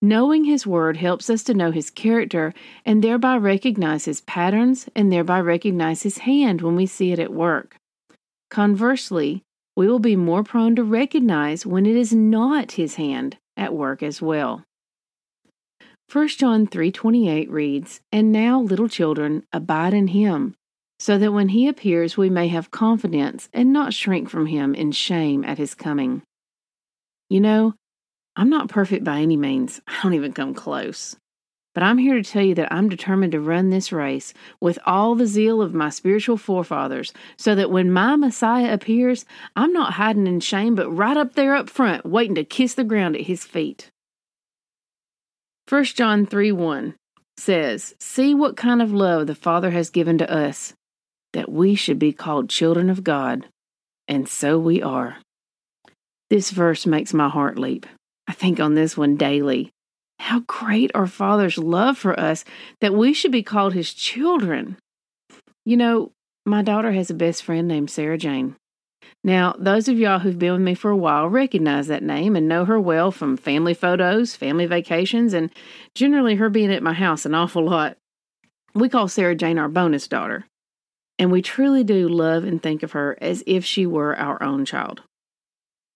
Knowing 0.00 0.44
His 0.44 0.66
Word 0.66 0.96
helps 0.96 1.28
us 1.28 1.42
to 1.44 1.54
know 1.54 1.70
His 1.70 1.90
character 1.90 2.54
and 2.84 3.02
thereby 3.02 3.36
recognize 3.36 4.04
His 4.04 4.20
patterns 4.20 4.88
and 4.94 5.10
thereby 5.10 5.40
recognize 5.40 6.02
His 6.02 6.18
hand 6.18 6.62
when 6.62 6.76
we 6.76 6.86
see 6.86 7.12
it 7.12 7.18
at 7.18 7.32
work. 7.32 7.76
Conversely, 8.50 9.42
we 9.76 9.86
will 9.86 9.98
be 9.98 10.16
more 10.16 10.42
prone 10.42 10.76
to 10.76 10.84
recognize 10.84 11.66
when 11.66 11.86
it 11.86 11.96
is 11.96 12.12
not 12.12 12.72
His 12.72 12.94
hand 12.94 13.38
at 13.56 13.74
work 13.74 14.02
as 14.02 14.22
well. 14.22 14.64
1 16.10 16.28
John 16.38 16.66
3:28 16.66 17.50
reads, 17.50 18.00
"And 18.10 18.32
now, 18.32 18.60
little 18.60 18.88
children, 18.88 19.44
abide 19.52 19.92
in 19.92 20.08
him, 20.08 20.54
so 20.98 21.18
that 21.18 21.32
when 21.32 21.48
he 21.50 21.68
appears 21.68 22.16
we 22.16 22.30
may 22.30 22.48
have 22.48 22.70
confidence 22.70 23.48
and 23.52 23.72
not 23.72 23.94
shrink 23.94 24.28
from 24.28 24.46
him 24.46 24.74
in 24.74 24.92
shame 24.92 25.44
at 25.44 25.58
his 25.58 25.74
coming." 25.74 26.22
You 27.30 27.40
know, 27.40 27.74
I'm 28.36 28.50
not 28.50 28.68
perfect 28.68 29.04
by 29.04 29.20
any 29.20 29.36
means. 29.36 29.80
I 29.88 30.02
don't 30.02 30.14
even 30.14 30.32
come 30.32 30.54
close. 30.54 31.16
But 31.74 31.82
I'm 31.82 31.98
here 31.98 32.14
to 32.14 32.24
tell 32.24 32.42
you 32.42 32.54
that 32.56 32.72
I'm 32.72 32.88
determined 32.88 33.32
to 33.32 33.40
run 33.40 33.70
this 33.70 33.92
race 33.92 34.34
with 34.60 34.78
all 34.84 35.14
the 35.14 35.26
zeal 35.26 35.62
of 35.62 35.74
my 35.74 35.90
spiritual 35.90 36.36
forefathers, 36.36 37.12
so 37.36 37.54
that 37.54 37.70
when 37.70 37.92
my 37.92 38.16
Messiah 38.16 38.72
appears, 38.72 39.24
I'm 39.54 39.72
not 39.72 39.92
hiding 39.92 40.26
in 40.26 40.40
shame, 40.40 40.74
but 40.74 40.90
right 40.90 41.16
up 41.16 41.34
there 41.34 41.54
up 41.54 41.70
front, 41.70 42.04
waiting 42.04 42.34
to 42.34 42.44
kiss 42.44 42.74
the 42.74 42.84
ground 42.84 43.14
at 43.14 43.22
his 43.22 43.44
feet. 43.44 43.90
1 45.68 45.84
John 45.84 46.26
3 46.26 46.50
1 46.50 46.94
says, 47.36 47.94
See 48.00 48.34
what 48.34 48.56
kind 48.56 48.82
of 48.82 48.92
love 48.92 49.26
the 49.26 49.34
Father 49.34 49.70
has 49.70 49.90
given 49.90 50.18
to 50.18 50.32
us, 50.32 50.74
that 51.32 51.50
we 51.50 51.74
should 51.74 51.98
be 51.98 52.12
called 52.12 52.48
children 52.48 52.90
of 52.90 53.04
God. 53.04 53.46
And 54.06 54.28
so 54.28 54.58
we 54.58 54.82
are. 54.82 55.18
This 56.30 56.50
verse 56.50 56.86
makes 56.86 57.14
my 57.14 57.28
heart 57.28 57.58
leap. 57.58 57.86
I 58.26 58.32
think 58.32 58.60
on 58.60 58.74
this 58.74 58.96
one 58.96 59.16
daily. 59.16 59.70
How 60.18 60.40
great 60.40 60.90
our 60.94 61.06
Father's 61.06 61.58
love 61.58 61.96
for 61.96 62.18
us 62.18 62.44
that 62.80 62.94
we 62.94 63.12
should 63.12 63.32
be 63.32 63.42
called 63.42 63.72
His 63.72 63.94
children. 63.94 64.76
You 65.64 65.76
know, 65.76 66.12
my 66.44 66.62
daughter 66.62 66.92
has 66.92 67.10
a 67.10 67.14
best 67.14 67.42
friend 67.42 67.68
named 67.68 67.90
Sarah 67.90 68.18
Jane. 68.18 68.56
Now, 69.24 69.54
those 69.58 69.88
of 69.88 69.98
y'all 69.98 70.20
who've 70.20 70.38
been 70.38 70.52
with 70.52 70.62
me 70.62 70.74
for 70.74 70.90
a 70.90 70.96
while 70.96 71.28
recognize 71.28 71.88
that 71.88 72.02
name 72.02 72.36
and 72.36 72.48
know 72.48 72.64
her 72.64 72.80
well 72.80 73.10
from 73.10 73.36
family 73.36 73.74
photos, 73.74 74.36
family 74.36 74.66
vacations, 74.66 75.34
and 75.34 75.50
generally 75.94 76.36
her 76.36 76.48
being 76.48 76.72
at 76.72 76.82
my 76.82 76.92
house 76.92 77.26
an 77.26 77.34
awful 77.34 77.64
lot. 77.64 77.96
We 78.74 78.88
call 78.88 79.08
Sarah 79.08 79.34
Jane 79.34 79.58
our 79.58 79.68
bonus 79.68 80.06
daughter, 80.08 80.46
and 81.18 81.32
we 81.32 81.42
truly 81.42 81.82
do 81.82 82.08
love 82.08 82.44
and 82.44 82.62
think 82.62 82.82
of 82.82 82.92
her 82.92 83.18
as 83.20 83.42
if 83.46 83.64
she 83.64 83.86
were 83.86 84.16
our 84.16 84.42
own 84.42 84.64
child. 84.64 85.02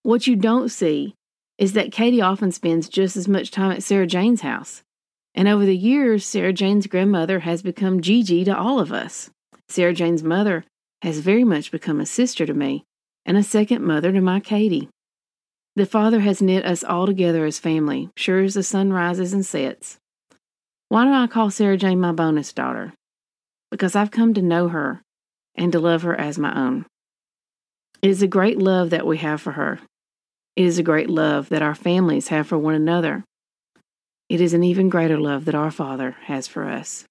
What 0.03 0.27
you 0.27 0.35
don't 0.35 0.69
see 0.69 1.15
is 1.59 1.75
that 1.75 1.93
Katie 1.93 2.21
often 2.21 2.51
spends 2.51 2.89
just 2.89 3.17
as 3.17 3.29
much 3.29 3.51
time 3.51 3.71
at 3.71 3.83
Sarah 3.83 4.07
Jane's 4.07 4.41
house. 4.41 4.83
And 5.35 5.47
over 5.47 5.65
the 5.65 5.77
years, 5.77 6.27
Sarah 6.27 6.53
Jane's 6.53 6.87
grandmother 6.87 7.41
has 7.41 7.63
become 7.63 8.01
Gigi 8.01 8.45
to 8.45 8.57
all 8.57 8.81
of 8.81 8.93
us. 8.93 9.31
Sarah 9.69 9.95
Jane's 9.95 10.25
mother 10.25 10.65
has 11.03 11.21
very 11.21 11.45
much 11.45 11.71
become 11.71 12.01
a 12.01 12.07
sister 12.07 12.45
to 12.45 12.53
me 12.53 12.85
and 13.25 13.37
a 13.37 13.43
second 13.43 13.83
mother 13.83 14.13
to 14.13 14.21
my 14.21 14.41
Katie. 14.41 14.89
The 15.77 15.87
Father 15.87 16.21
has 16.21 16.43
knit 16.43 16.67
us 16.67 16.85
all 16.85 17.07
together 17.07 17.47
as 17.47 17.59
family, 17.59 18.11
sure 18.17 18.43
as 18.43 18.55
the 18.55 18.63
sun 18.63 18.93
rises 18.93 19.33
and 19.33 19.47
sets. 19.47 19.99
Why 20.89 21.05
do 21.05 21.13
I 21.13 21.27
call 21.29 21.51
Sarah 21.51 21.79
Jane 21.79 22.01
my 22.01 22.13
bonus 22.13 22.53
daughter? 22.53 22.93
Because 23.71 23.97
I've 23.97 24.11
come 24.11 24.35
to 24.35 24.43
know 24.43 24.69
her 24.69 25.01
and 25.55 25.73
to 25.73 25.81
love 25.81 26.03
her 26.03 26.19
as 26.19 26.39
my 26.39 26.55
own. 26.57 26.87
It 28.01 28.11
is 28.11 28.23
a 28.23 28.27
great 28.27 28.59
love 28.59 28.91
that 28.91 29.07
we 29.07 29.19
have 29.19 29.41
for 29.41 29.53
her. 29.53 29.79
It 30.57 30.65
is 30.65 30.79
a 30.79 30.83
great 30.83 31.09
love 31.09 31.49
that 31.51 31.63
our 31.63 31.75
families 31.75 32.29
have 32.29 32.47
for 32.47 32.59
one 32.59 32.75
another. 32.75 33.25
It 34.29 34.41
is 34.41 34.55
an 34.55 34.65
even 34.65 34.89
greater 34.89 35.19
love 35.19 35.45
that 35.45 35.55
our 35.55 35.71
Father 35.71 36.17
has 36.25 36.47
for 36.49 36.69
us. 36.69 37.05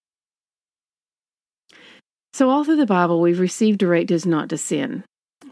So, 2.33 2.49
all 2.49 2.63
through 2.63 2.77
the 2.77 2.85
Bible, 2.85 3.19
we've 3.19 3.39
received 3.39 3.79
directives 3.79 4.25
not 4.25 4.49
to 4.49 4.57
sin, 4.57 5.03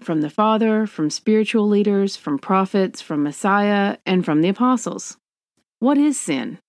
from 0.02 0.22
the 0.22 0.30
Father, 0.30 0.88
from 0.88 1.10
spiritual 1.10 1.68
leaders, 1.68 2.16
from 2.16 2.40
prophets, 2.40 3.02
from 3.02 3.24
Messiah, 3.24 3.98
and 4.06 4.24
from 4.24 4.42
the 4.42 4.50
apostles. 4.50 5.18
What 5.80 5.98
is 5.98 6.20
sin? 6.20 6.60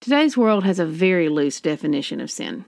Today's 0.00 0.36
world 0.36 0.64
has 0.64 0.78
a 0.78 0.86
very 0.86 1.28
loose 1.28 1.60
definition 1.60 2.20
of 2.20 2.30
sin. 2.30 2.64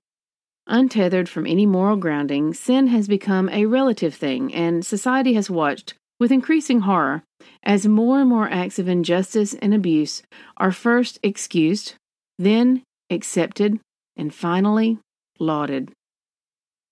Untethered 0.72 1.28
from 1.28 1.48
any 1.48 1.66
moral 1.66 1.96
grounding, 1.96 2.54
sin 2.54 2.86
has 2.86 3.08
become 3.08 3.48
a 3.48 3.66
relative 3.66 4.14
thing, 4.14 4.54
and 4.54 4.86
society 4.86 5.34
has 5.34 5.50
watched 5.50 5.94
with 6.20 6.30
increasing 6.30 6.80
horror 6.80 7.24
as 7.64 7.88
more 7.88 8.20
and 8.20 8.28
more 8.28 8.48
acts 8.48 8.78
of 8.78 8.86
injustice 8.86 9.52
and 9.54 9.74
abuse 9.74 10.22
are 10.58 10.70
first 10.70 11.18
excused, 11.24 11.94
then 12.38 12.84
accepted, 13.10 13.80
and 14.16 14.32
finally 14.32 15.00
lauded. 15.40 15.90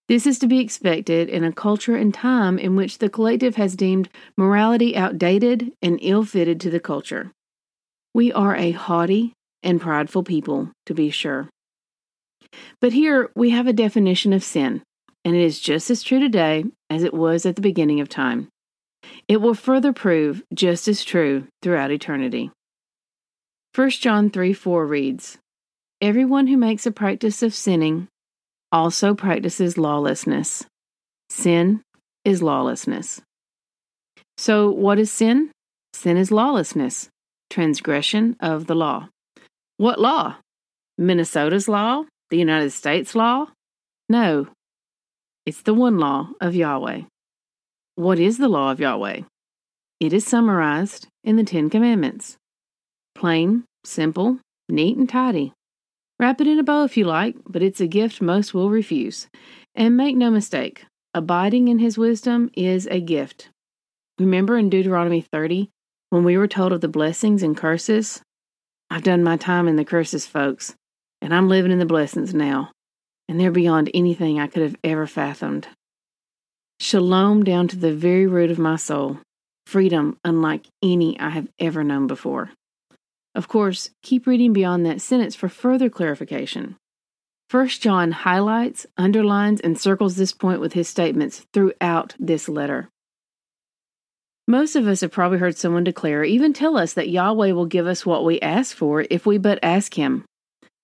This 0.08 0.26
is 0.26 0.40
to 0.40 0.48
be 0.48 0.58
expected 0.58 1.28
in 1.28 1.44
a 1.44 1.52
culture 1.52 1.94
and 1.94 2.12
time 2.12 2.58
in 2.58 2.74
which 2.74 2.98
the 2.98 3.08
collective 3.08 3.54
has 3.54 3.76
deemed 3.76 4.08
morality 4.36 4.96
outdated 4.96 5.70
and 5.80 6.00
ill 6.02 6.24
fitted 6.24 6.60
to 6.62 6.70
the 6.70 6.80
culture. 6.80 7.30
We 8.12 8.32
are 8.32 8.56
a 8.56 8.72
haughty 8.72 9.34
and 9.62 9.80
prideful 9.80 10.24
people, 10.24 10.72
to 10.86 10.94
be 10.94 11.10
sure. 11.10 11.48
But 12.80 12.92
here 12.92 13.30
we 13.34 13.50
have 13.50 13.66
a 13.66 13.72
definition 13.72 14.32
of 14.32 14.44
sin, 14.44 14.82
and 15.24 15.34
it 15.34 15.42
is 15.42 15.60
just 15.60 15.90
as 15.90 16.02
true 16.02 16.20
today 16.20 16.64
as 16.90 17.02
it 17.02 17.14
was 17.14 17.44
at 17.46 17.56
the 17.56 17.62
beginning 17.62 18.00
of 18.00 18.08
time. 18.08 18.48
It 19.26 19.38
will 19.38 19.54
further 19.54 19.92
prove 19.92 20.42
just 20.54 20.88
as 20.88 21.04
true 21.04 21.46
throughout 21.62 21.90
eternity. 21.90 22.50
1 23.74 23.90
John 23.90 24.30
3 24.30 24.52
4 24.52 24.86
reads, 24.86 25.38
Everyone 26.00 26.46
who 26.46 26.56
makes 26.56 26.86
a 26.86 26.90
practice 26.90 27.42
of 27.42 27.54
sinning 27.54 28.08
also 28.72 29.14
practices 29.14 29.78
lawlessness. 29.78 30.64
Sin 31.30 31.82
is 32.24 32.42
lawlessness. 32.42 33.20
So, 34.36 34.70
what 34.70 34.98
is 34.98 35.10
sin? 35.10 35.50
Sin 35.92 36.16
is 36.16 36.30
lawlessness, 36.30 37.08
transgression 37.50 38.36
of 38.40 38.66
the 38.66 38.74
law. 38.74 39.08
What 39.78 40.00
law? 40.00 40.36
Minnesota's 40.96 41.68
law? 41.68 42.04
The 42.30 42.38
United 42.38 42.70
States 42.70 43.14
law? 43.14 43.46
No, 44.08 44.48
it's 45.48 45.62
the 45.62 45.72
one 45.72 45.96
law 45.96 46.28
of 46.42 46.54
Yahweh. 46.54 47.04
What 47.94 48.18
is 48.18 48.36
the 48.36 48.48
law 48.48 48.70
of 48.70 48.80
Yahweh? 48.80 49.22
It 49.98 50.12
is 50.12 50.26
summarized 50.26 51.08
in 51.24 51.36
the 51.36 51.42
Ten 51.42 51.70
Commandments. 51.70 52.36
Plain, 53.14 53.64
simple, 53.82 54.40
neat, 54.68 54.98
and 54.98 55.08
tidy. 55.08 55.54
Wrap 56.20 56.42
it 56.42 56.46
in 56.46 56.58
a 56.58 56.62
bow 56.62 56.84
if 56.84 56.98
you 56.98 57.06
like, 57.06 57.36
but 57.48 57.62
it's 57.62 57.80
a 57.80 57.86
gift 57.86 58.20
most 58.20 58.52
will 58.52 58.68
refuse. 58.68 59.26
And 59.74 59.96
make 59.96 60.16
no 60.16 60.30
mistake, 60.30 60.84
abiding 61.14 61.68
in 61.68 61.78
his 61.78 61.96
wisdom 61.96 62.50
is 62.52 62.86
a 62.88 63.00
gift. 63.00 63.48
Remember 64.18 64.58
in 64.58 64.68
Deuteronomy 64.68 65.22
30 65.22 65.70
when 66.10 66.24
we 66.24 66.36
were 66.36 66.46
told 66.46 66.74
of 66.74 66.82
the 66.82 66.88
blessings 66.88 67.42
and 67.42 67.56
curses? 67.56 68.20
I've 68.90 69.02
done 69.02 69.24
my 69.24 69.38
time 69.38 69.66
in 69.66 69.76
the 69.76 69.84
curses, 69.86 70.26
folks, 70.26 70.74
and 71.20 71.34
I'm 71.34 71.48
living 71.48 71.72
in 71.72 71.78
the 71.78 71.86
blessings 71.86 72.34
now, 72.34 72.70
and 73.28 73.38
they're 73.38 73.50
beyond 73.50 73.90
anything 73.94 74.38
I 74.38 74.46
could 74.46 74.62
have 74.62 74.76
ever 74.84 75.06
fathomed. 75.06 75.68
Shalom 76.80 77.44
down 77.44 77.68
to 77.68 77.76
the 77.76 77.92
very 77.92 78.26
root 78.26 78.50
of 78.50 78.58
my 78.58 78.76
soul, 78.76 79.18
freedom 79.66 80.16
unlike 80.24 80.66
any 80.82 81.18
I 81.18 81.30
have 81.30 81.48
ever 81.58 81.82
known 81.82 82.06
before. 82.06 82.50
Of 83.34 83.48
course, 83.48 83.90
keep 84.02 84.26
reading 84.26 84.52
beyond 84.52 84.86
that 84.86 85.00
sentence 85.00 85.34
for 85.34 85.48
further 85.48 85.90
clarification. 85.90 86.76
1 87.50 87.68
John 87.68 88.12
highlights, 88.12 88.86
underlines, 88.96 89.60
and 89.60 89.78
circles 89.78 90.16
this 90.16 90.32
point 90.32 90.60
with 90.60 90.74
his 90.74 90.88
statements 90.88 91.46
throughout 91.52 92.14
this 92.18 92.48
letter. 92.48 92.90
Most 94.46 94.76
of 94.76 94.86
us 94.86 95.02
have 95.02 95.12
probably 95.12 95.38
heard 95.38 95.58
someone 95.58 95.84
declare, 95.84 96.24
even 96.24 96.54
tell 96.54 96.78
us, 96.78 96.94
that 96.94 97.10
Yahweh 97.10 97.52
will 97.52 97.66
give 97.66 97.86
us 97.86 98.06
what 98.06 98.24
we 98.24 98.40
ask 98.40 98.74
for 98.74 99.04
if 99.10 99.26
we 99.26 99.36
but 99.36 99.58
ask 99.62 99.92
Him. 99.92 100.24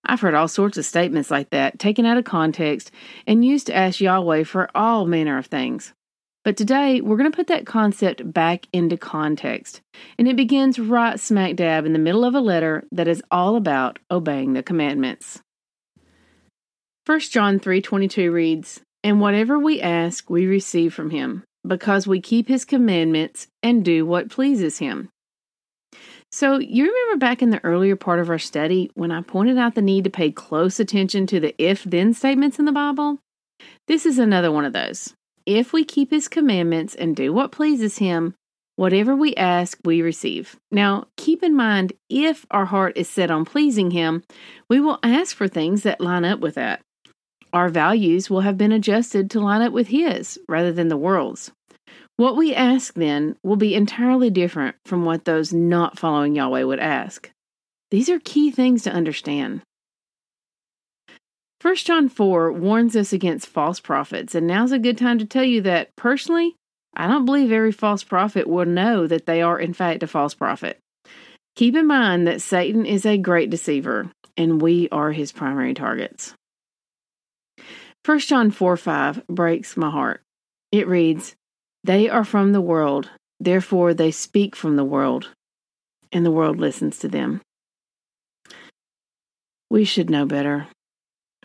I've 0.06 0.20
heard 0.20 0.34
all 0.34 0.48
sorts 0.48 0.76
of 0.76 0.84
statements 0.84 1.30
like 1.30 1.50
that, 1.50 1.78
taken 1.78 2.04
out 2.04 2.18
of 2.18 2.24
context, 2.24 2.90
and 3.26 3.44
used 3.44 3.66
to 3.68 3.76
ask 3.76 4.00
Yahweh 4.00 4.44
for 4.44 4.68
all 4.74 5.06
manner 5.06 5.38
of 5.38 5.46
things. 5.46 5.92
But 6.44 6.58
today, 6.58 7.00
we're 7.00 7.16
going 7.16 7.30
to 7.30 7.36
put 7.36 7.46
that 7.46 7.64
concept 7.64 8.30
back 8.32 8.66
into 8.70 8.98
context. 8.98 9.80
And 10.18 10.28
it 10.28 10.36
begins 10.36 10.78
right 10.78 11.18
smack 11.18 11.56
dab 11.56 11.86
in 11.86 11.94
the 11.94 11.98
middle 11.98 12.24
of 12.24 12.34
a 12.34 12.40
letter 12.40 12.84
that 12.92 13.08
is 13.08 13.22
all 13.30 13.56
about 13.56 13.98
obeying 14.10 14.52
the 14.52 14.62
commandments. 14.62 15.40
1 17.06 17.20
John 17.30 17.58
3:22 17.58 18.30
reads, 18.30 18.82
"And 19.02 19.20
whatever 19.20 19.58
we 19.58 19.80
ask, 19.80 20.28
we 20.28 20.46
receive 20.46 20.92
from 20.92 21.10
him, 21.10 21.44
because 21.66 22.06
we 22.06 22.20
keep 22.20 22.48
his 22.48 22.66
commandments 22.66 23.46
and 23.62 23.82
do 23.82 24.04
what 24.04 24.30
pleases 24.30 24.78
him." 24.78 25.08
So, 26.34 26.58
you 26.58 26.86
remember 26.86 27.16
back 27.24 27.42
in 27.42 27.50
the 27.50 27.62
earlier 27.62 27.94
part 27.94 28.18
of 28.18 28.28
our 28.28 28.40
study 28.40 28.90
when 28.94 29.12
I 29.12 29.20
pointed 29.20 29.56
out 29.56 29.76
the 29.76 29.80
need 29.80 30.02
to 30.02 30.10
pay 30.10 30.32
close 30.32 30.80
attention 30.80 31.28
to 31.28 31.38
the 31.38 31.54
if 31.58 31.84
then 31.84 32.12
statements 32.12 32.58
in 32.58 32.64
the 32.64 32.72
Bible? 32.72 33.20
This 33.86 34.04
is 34.04 34.18
another 34.18 34.50
one 34.50 34.64
of 34.64 34.72
those. 34.72 35.14
if 35.46 35.72
we 35.72 35.84
keep 35.84 36.10
his 36.10 36.26
commandments 36.26 36.96
and 36.96 37.14
do 37.14 37.32
what 37.32 37.52
pleases 37.52 37.98
him, 37.98 38.34
whatever 38.74 39.14
we 39.14 39.36
ask, 39.36 39.78
we 39.84 40.02
receive. 40.02 40.56
Now, 40.72 41.06
keep 41.16 41.44
in 41.44 41.54
mind, 41.54 41.92
if 42.10 42.44
our 42.50 42.64
heart 42.64 42.94
is 42.96 43.08
set 43.08 43.30
on 43.30 43.44
pleasing 43.44 43.92
him, 43.92 44.24
we 44.68 44.80
will 44.80 44.98
ask 45.04 45.36
for 45.36 45.46
things 45.46 45.84
that 45.84 46.00
line 46.00 46.24
up 46.24 46.40
with 46.40 46.56
that. 46.56 46.80
Our 47.52 47.68
values 47.68 48.28
will 48.28 48.40
have 48.40 48.58
been 48.58 48.72
adjusted 48.72 49.30
to 49.30 49.40
line 49.40 49.62
up 49.62 49.72
with 49.72 49.86
his 49.86 50.40
rather 50.48 50.72
than 50.72 50.88
the 50.88 50.96
world's. 50.96 51.52
What 52.16 52.36
we 52.36 52.54
ask 52.54 52.94
then 52.94 53.36
will 53.42 53.56
be 53.56 53.74
entirely 53.74 54.30
different 54.30 54.76
from 54.84 55.04
what 55.04 55.24
those 55.24 55.52
not 55.52 55.98
following 55.98 56.36
Yahweh 56.36 56.62
would 56.62 56.78
ask. 56.78 57.30
These 57.90 58.08
are 58.08 58.20
key 58.20 58.50
things 58.50 58.84
to 58.84 58.92
understand. 58.92 59.62
1 61.60 61.76
John 61.76 62.08
4 62.08 62.52
warns 62.52 62.94
us 62.94 63.12
against 63.12 63.48
false 63.48 63.80
prophets, 63.80 64.34
and 64.34 64.46
now's 64.46 64.70
a 64.70 64.78
good 64.78 64.98
time 64.98 65.18
to 65.18 65.24
tell 65.24 65.44
you 65.44 65.60
that 65.62 65.96
personally, 65.96 66.54
I 66.94 67.08
don't 67.08 67.24
believe 67.24 67.50
every 67.50 67.72
false 67.72 68.04
prophet 68.04 68.46
will 68.46 68.66
know 68.66 69.06
that 69.06 69.26
they 69.26 69.42
are, 69.42 69.58
in 69.58 69.72
fact, 69.72 70.02
a 70.02 70.06
false 70.06 70.34
prophet. 70.34 70.78
Keep 71.56 71.74
in 71.74 71.86
mind 71.86 72.26
that 72.26 72.42
Satan 72.42 72.84
is 72.84 73.06
a 73.06 73.16
great 73.18 73.50
deceiver, 73.50 74.10
and 74.36 74.60
we 74.60 74.88
are 74.92 75.12
his 75.12 75.32
primary 75.32 75.74
targets. 75.74 76.34
1 78.04 78.18
John 78.20 78.50
4 78.50 78.76
5 78.76 79.26
breaks 79.26 79.76
my 79.76 79.90
heart. 79.90 80.20
It 80.70 80.86
reads, 80.86 81.34
They 81.84 82.08
are 82.08 82.24
from 82.24 82.52
the 82.52 82.62
world, 82.62 83.10
therefore 83.38 83.92
they 83.92 84.10
speak 84.10 84.56
from 84.56 84.76
the 84.76 84.84
world, 84.84 85.28
and 86.10 86.24
the 86.24 86.30
world 86.30 86.58
listens 86.58 86.98
to 87.00 87.08
them. 87.08 87.42
We 89.68 89.84
should 89.84 90.08
know 90.08 90.24
better. 90.24 90.68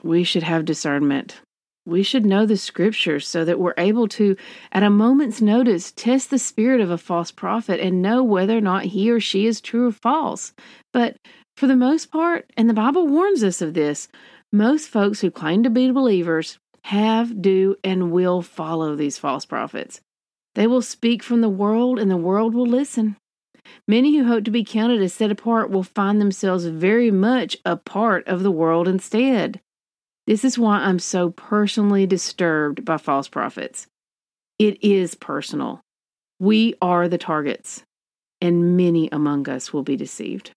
We 0.02 0.24
should 0.24 0.44
have 0.44 0.64
discernment. 0.64 1.42
We 1.86 2.04
should 2.04 2.26
know 2.26 2.46
the 2.46 2.56
scriptures 2.56 3.28
so 3.28 3.44
that 3.44 3.60
we're 3.60 3.74
able 3.78 4.08
to, 4.10 4.38
at 4.72 4.84
a 4.84 4.90
moment's 4.90 5.42
notice, 5.42 5.92
test 5.92 6.30
the 6.30 6.40
spirit 6.40 6.80
of 6.80 6.90
a 6.90 6.98
false 6.98 7.32
prophet 7.32 7.82
and 7.82 8.02
know 8.02 8.24
whether 8.24 8.58
or 8.58 8.62
not 8.62 8.86
he 8.86 9.12
or 9.12 9.20
she 9.20 9.46
is 9.46 9.60
true 9.60 9.88
or 9.88 9.92
false. 9.92 10.54
But 10.94 11.18
for 11.58 11.68
the 11.68 11.76
most 11.76 12.12
part, 12.12 12.50
and 12.56 12.70
the 12.70 12.74
Bible 12.74 13.08
warns 13.08 13.44
us 13.44 13.62
of 13.62 13.74
this, 13.74 14.08
most 14.54 14.88
folks 14.88 15.20
who 15.20 15.32
claim 15.32 15.64
to 15.64 15.70
be 15.70 15.92
believers 15.92 16.60
have, 16.86 17.42
do, 17.42 17.76
and 17.84 18.12
will 18.12 18.42
follow 18.42 18.96
these 18.96 19.18
false 19.18 19.46
prophets. 19.46 20.00
They 20.60 20.68
will 20.68 20.82
speak 20.82 21.24
from 21.24 21.40
the 21.40 21.48
world, 21.48 22.00
and 22.00 22.12
the 22.12 22.18
world 22.18 22.54
will 22.54 22.66
listen. 22.66 23.16
Many 23.88 24.18
who 24.18 24.26
hope 24.26 24.44
to 24.44 24.52
be 24.52 24.66
counted 24.66 25.02
as 25.02 25.14
set 25.14 25.32
apart 25.32 25.70
will 25.70 25.84
find 25.84 26.20
themselves 26.20 26.66
very 26.66 27.12
much 27.12 27.56
a 27.64 27.78
part 27.78 28.28
of 28.28 28.44
the 28.44 28.52
world 28.52 28.86
instead. 28.86 29.62
This 30.28 30.44
is 30.44 30.60
why 30.60 30.80
I'm 30.80 31.00
so 31.00 31.30
personally 31.30 32.06
disturbed 32.06 32.84
by 32.84 32.98
false 32.98 33.30
prophets. 33.30 33.88
It 34.58 34.84
is 34.84 35.16
personal. 35.16 35.80
We 36.42 36.76
are 36.82 37.08
the 37.08 37.18
targets, 37.18 37.84
and 38.42 38.76
many 38.76 39.08
among 39.14 39.48
us 39.48 39.72
will 39.72 39.84
be 39.84 39.96
deceived. 39.96 40.52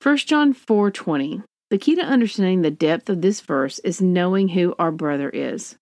1 0.00 0.28
John 0.28 0.52
4:20. 0.54 1.42
The 1.70 1.78
key 1.78 1.96
to 1.96 2.02
understanding 2.02 2.62
the 2.62 2.70
depth 2.70 3.10
of 3.10 3.20
this 3.20 3.40
verse 3.40 3.80
is 3.80 4.00
knowing 4.00 4.50
who 4.50 4.76
our 4.78 4.92
brother 4.92 5.28
is, 5.28 5.76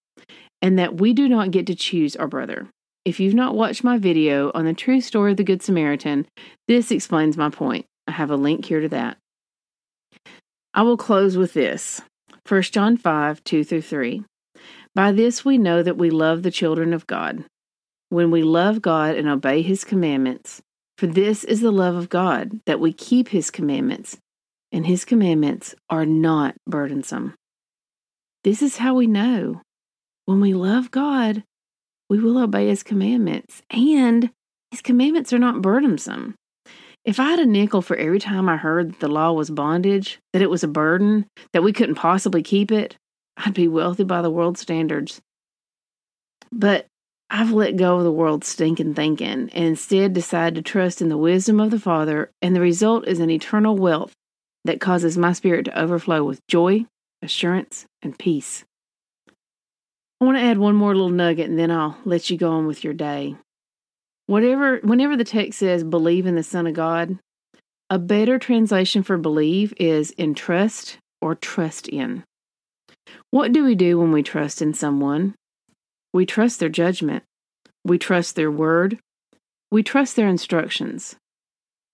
and 0.62 0.78
that 0.78 1.00
we 1.00 1.12
do 1.12 1.28
not 1.28 1.50
get 1.50 1.66
to 1.66 1.74
choose 1.74 2.16
our 2.16 2.28
brother. 2.28 2.68
If 3.04 3.18
you've 3.18 3.34
not 3.34 3.56
watched 3.56 3.82
my 3.82 3.98
video 3.98 4.52
on 4.54 4.64
the 4.64 4.72
true 4.72 5.00
story 5.00 5.32
of 5.32 5.36
the 5.36 5.44
Good 5.44 5.60
Samaritan, 5.60 6.26
this 6.68 6.92
explains 6.92 7.36
my 7.36 7.50
point. 7.50 7.84
I 8.06 8.12
have 8.12 8.30
a 8.30 8.36
link 8.36 8.64
here 8.64 8.80
to 8.80 8.88
that. 8.90 9.18
I 10.72 10.82
will 10.82 10.96
close 10.96 11.36
with 11.36 11.52
this. 11.52 12.00
1 12.48 12.62
John 12.62 12.96
5 12.96 13.42
2 13.42 13.64
through 13.64 13.82
3. 13.82 14.24
By 14.94 15.10
this 15.10 15.44
we 15.44 15.58
know 15.58 15.82
that 15.82 15.98
we 15.98 16.10
love 16.10 16.42
the 16.42 16.50
children 16.50 16.92
of 16.92 17.06
God, 17.06 17.44
when 18.08 18.30
we 18.30 18.42
love 18.42 18.82
God 18.82 19.16
and 19.16 19.28
obey 19.28 19.62
his 19.62 19.84
commandments. 19.84 20.62
For 20.96 21.06
this 21.06 21.42
is 21.44 21.60
the 21.60 21.72
love 21.72 21.96
of 21.96 22.08
God, 22.08 22.60
that 22.66 22.78
we 22.78 22.92
keep 22.92 23.28
his 23.28 23.50
commandments, 23.50 24.18
and 24.70 24.86
his 24.86 25.04
commandments 25.04 25.74
are 25.90 26.06
not 26.06 26.54
burdensome. 26.68 27.34
This 28.44 28.62
is 28.62 28.76
how 28.76 28.94
we 28.94 29.06
know. 29.06 29.62
When 30.32 30.40
we 30.40 30.54
love 30.54 30.90
God, 30.90 31.44
we 32.08 32.18
will 32.18 32.38
obey 32.38 32.68
his 32.68 32.82
commandments, 32.82 33.60
and 33.68 34.30
his 34.70 34.80
commandments 34.80 35.30
are 35.34 35.38
not 35.38 35.60
burdensome. 35.60 36.36
If 37.04 37.20
I 37.20 37.24
had 37.24 37.38
a 37.38 37.44
nickel 37.44 37.82
for 37.82 37.96
every 37.96 38.18
time 38.18 38.48
I 38.48 38.56
heard 38.56 38.92
that 38.92 39.00
the 39.00 39.08
law 39.08 39.32
was 39.32 39.50
bondage, 39.50 40.20
that 40.32 40.40
it 40.40 40.48
was 40.48 40.64
a 40.64 40.68
burden, 40.68 41.26
that 41.52 41.62
we 41.62 41.74
couldn't 41.74 41.96
possibly 41.96 42.42
keep 42.42 42.72
it, 42.72 42.96
I'd 43.36 43.52
be 43.52 43.68
wealthy 43.68 44.04
by 44.04 44.22
the 44.22 44.30
world's 44.30 44.62
standards. 44.62 45.20
But 46.50 46.86
I've 47.28 47.52
let 47.52 47.76
go 47.76 47.98
of 47.98 48.04
the 48.04 48.10
world's 48.10 48.48
stinking 48.48 48.94
thinking 48.94 49.50
and 49.52 49.52
instead 49.52 50.14
decided 50.14 50.54
to 50.54 50.62
trust 50.62 51.02
in 51.02 51.10
the 51.10 51.18
wisdom 51.18 51.60
of 51.60 51.70
the 51.70 51.78
Father, 51.78 52.30
and 52.40 52.56
the 52.56 52.62
result 52.62 53.06
is 53.06 53.20
an 53.20 53.28
eternal 53.28 53.76
wealth 53.76 54.14
that 54.64 54.80
causes 54.80 55.18
my 55.18 55.34
spirit 55.34 55.66
to 55.66 55.78
overflow 55.78 56.24
with 56.24 56.40
joy, 56.48 56.86
assurance, 57.20 57.84
and 58.00 58.18
peace. 58.18 58.64
I 60.22 60.24
want 60.24 60.38
to 60.38 60.44
add 60.44 60.58
one 60.58 60.76
more 60.76 60.94
little 60.94 61.10
nugget 61.10 61.50
and 61.50 61.58
then 61.58 61.72
I'll 61.72 61.98
let 62.04 62.30
you 62.30 62.38
go 62.38 62.52
on 62.52 62.68
with 62.68 62.84
your 62.84 62.92
day. 62.94 63.34
Whatever, 64.26 64.78
whenever 64.84 65.16
the 65.16 65.24
text 65.24 65.58
says 65.58 65.82
believe 65.82 66.26
in 66.26 66.36
the 66.36 66.44
Son 66.44 66.68
of 66.68 66.74
God, 66.74 67.18
a 67.90 67.98
better 67.98 68.38
translation 68.38 69.02
for 69.02 69.18
believe 69.18 69.74
is 69.80 70.14
entrust 70.16 70.98
or 71.20 71.34
trust 71.34 71.88
in. 71.88 72.22
What 73.32 73.52
do 73.52 73.64
we 73.64 73.74
do 73.74 73.98
when 73.98 74.12
we 74.12 74.22
trust 74.22 74.62
in 74.62 74.74
someone? 74.74 75.34
We 76.12 76.24
trust 76.24 76.60
their 76.60 76.68
judgment. 76.68 77.24
We 77.84 77.98
trust 77.98 78.36
their 78.36 78.48
word. 78.48 79.00
We 79.72 79.82
trust 79.82 80.14
their 80.14 80.28
instructions. 80.28 81.16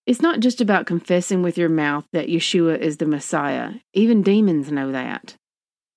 It's 0.05 0.21
not 0.21 0.39
just 0.39 0.61
about 0.61 0.85
confessing 0.85 1.41
with 1.41 1.57
your 1.57 1.67
mouth 1.67 2.05
that 2.13 2.27
Yeshua 2.27 2.77
is 2.77 2.97
the 2.97 3.07
Messiah. 3.07 3.71
Even 3.95 4.21
demons 4.21 4.71
know 4.71 4.91
that. 4.91 5.33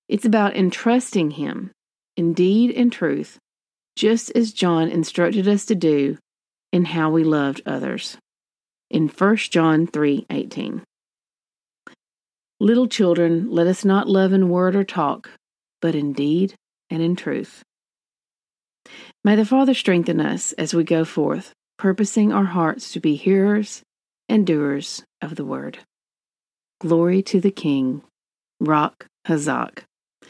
It's 0.09 0.25
about 0.25 0.55
entrusting 0.55 1.31
Him, 1.31 1.69
in 2.15 2.33
deed 2.33 2.71
and 2.71 2.91
truth, 2.91 3.37
just 3.95 4.31
as 4.35 4.53
John 4.53 4.89
instructed 4.89 5.47
us 5.47 5.65
to 5.65 5.75
do 5.75 6.17
in 6.71 6.85
how 6.85 7.11
we 7.11 7.23
loved 7.23 7.61
others. 7.65 8.17
In 8.89 9.07
1 9.07 9.51
John 9.51 9.87
3:18. 9.87 10.83
Little 12.59 12.87
children, 12.87 13.49
let 13.49 13.67
us 13.67 13.83
not 13.83 14.07
love 14.07 14.33
in 14.33 14.49
word 14.49 14.75
or 14.75 14.83
talk, 14.83 15.29
but 15.81 15.95
in 15.95 16.13
deed 16.13 16.55
and 16.89 17.01
in 17.01 17.15
truth. 17.15 17.63
May 19.23 19.35
the 19.35 19.45
Father 19.45 19.73
strengthen 19.73 20.19
us 20.19 20.53
as 20.53 20.73
we 20.73 20.83
go 20.83 21.05
forth, 21.05 21.53
purposing 21.77 22.31
our 22.31 22.45
hearts 22.45 22.91
to 22.93 22.99
be 22.99 23.15
hearers 23.15 23.81
and 24.29 24.45
doers 24.45 25.03
of 25.21 25.35
the 25.35 25.45
word. 25.45 25.79
Glory 26.79 27.21
to 27.23 27.39
the 27.39 27.51
King, 27.51 28.03
Rak 28.59 29.07
Chazak. 29.27 29.83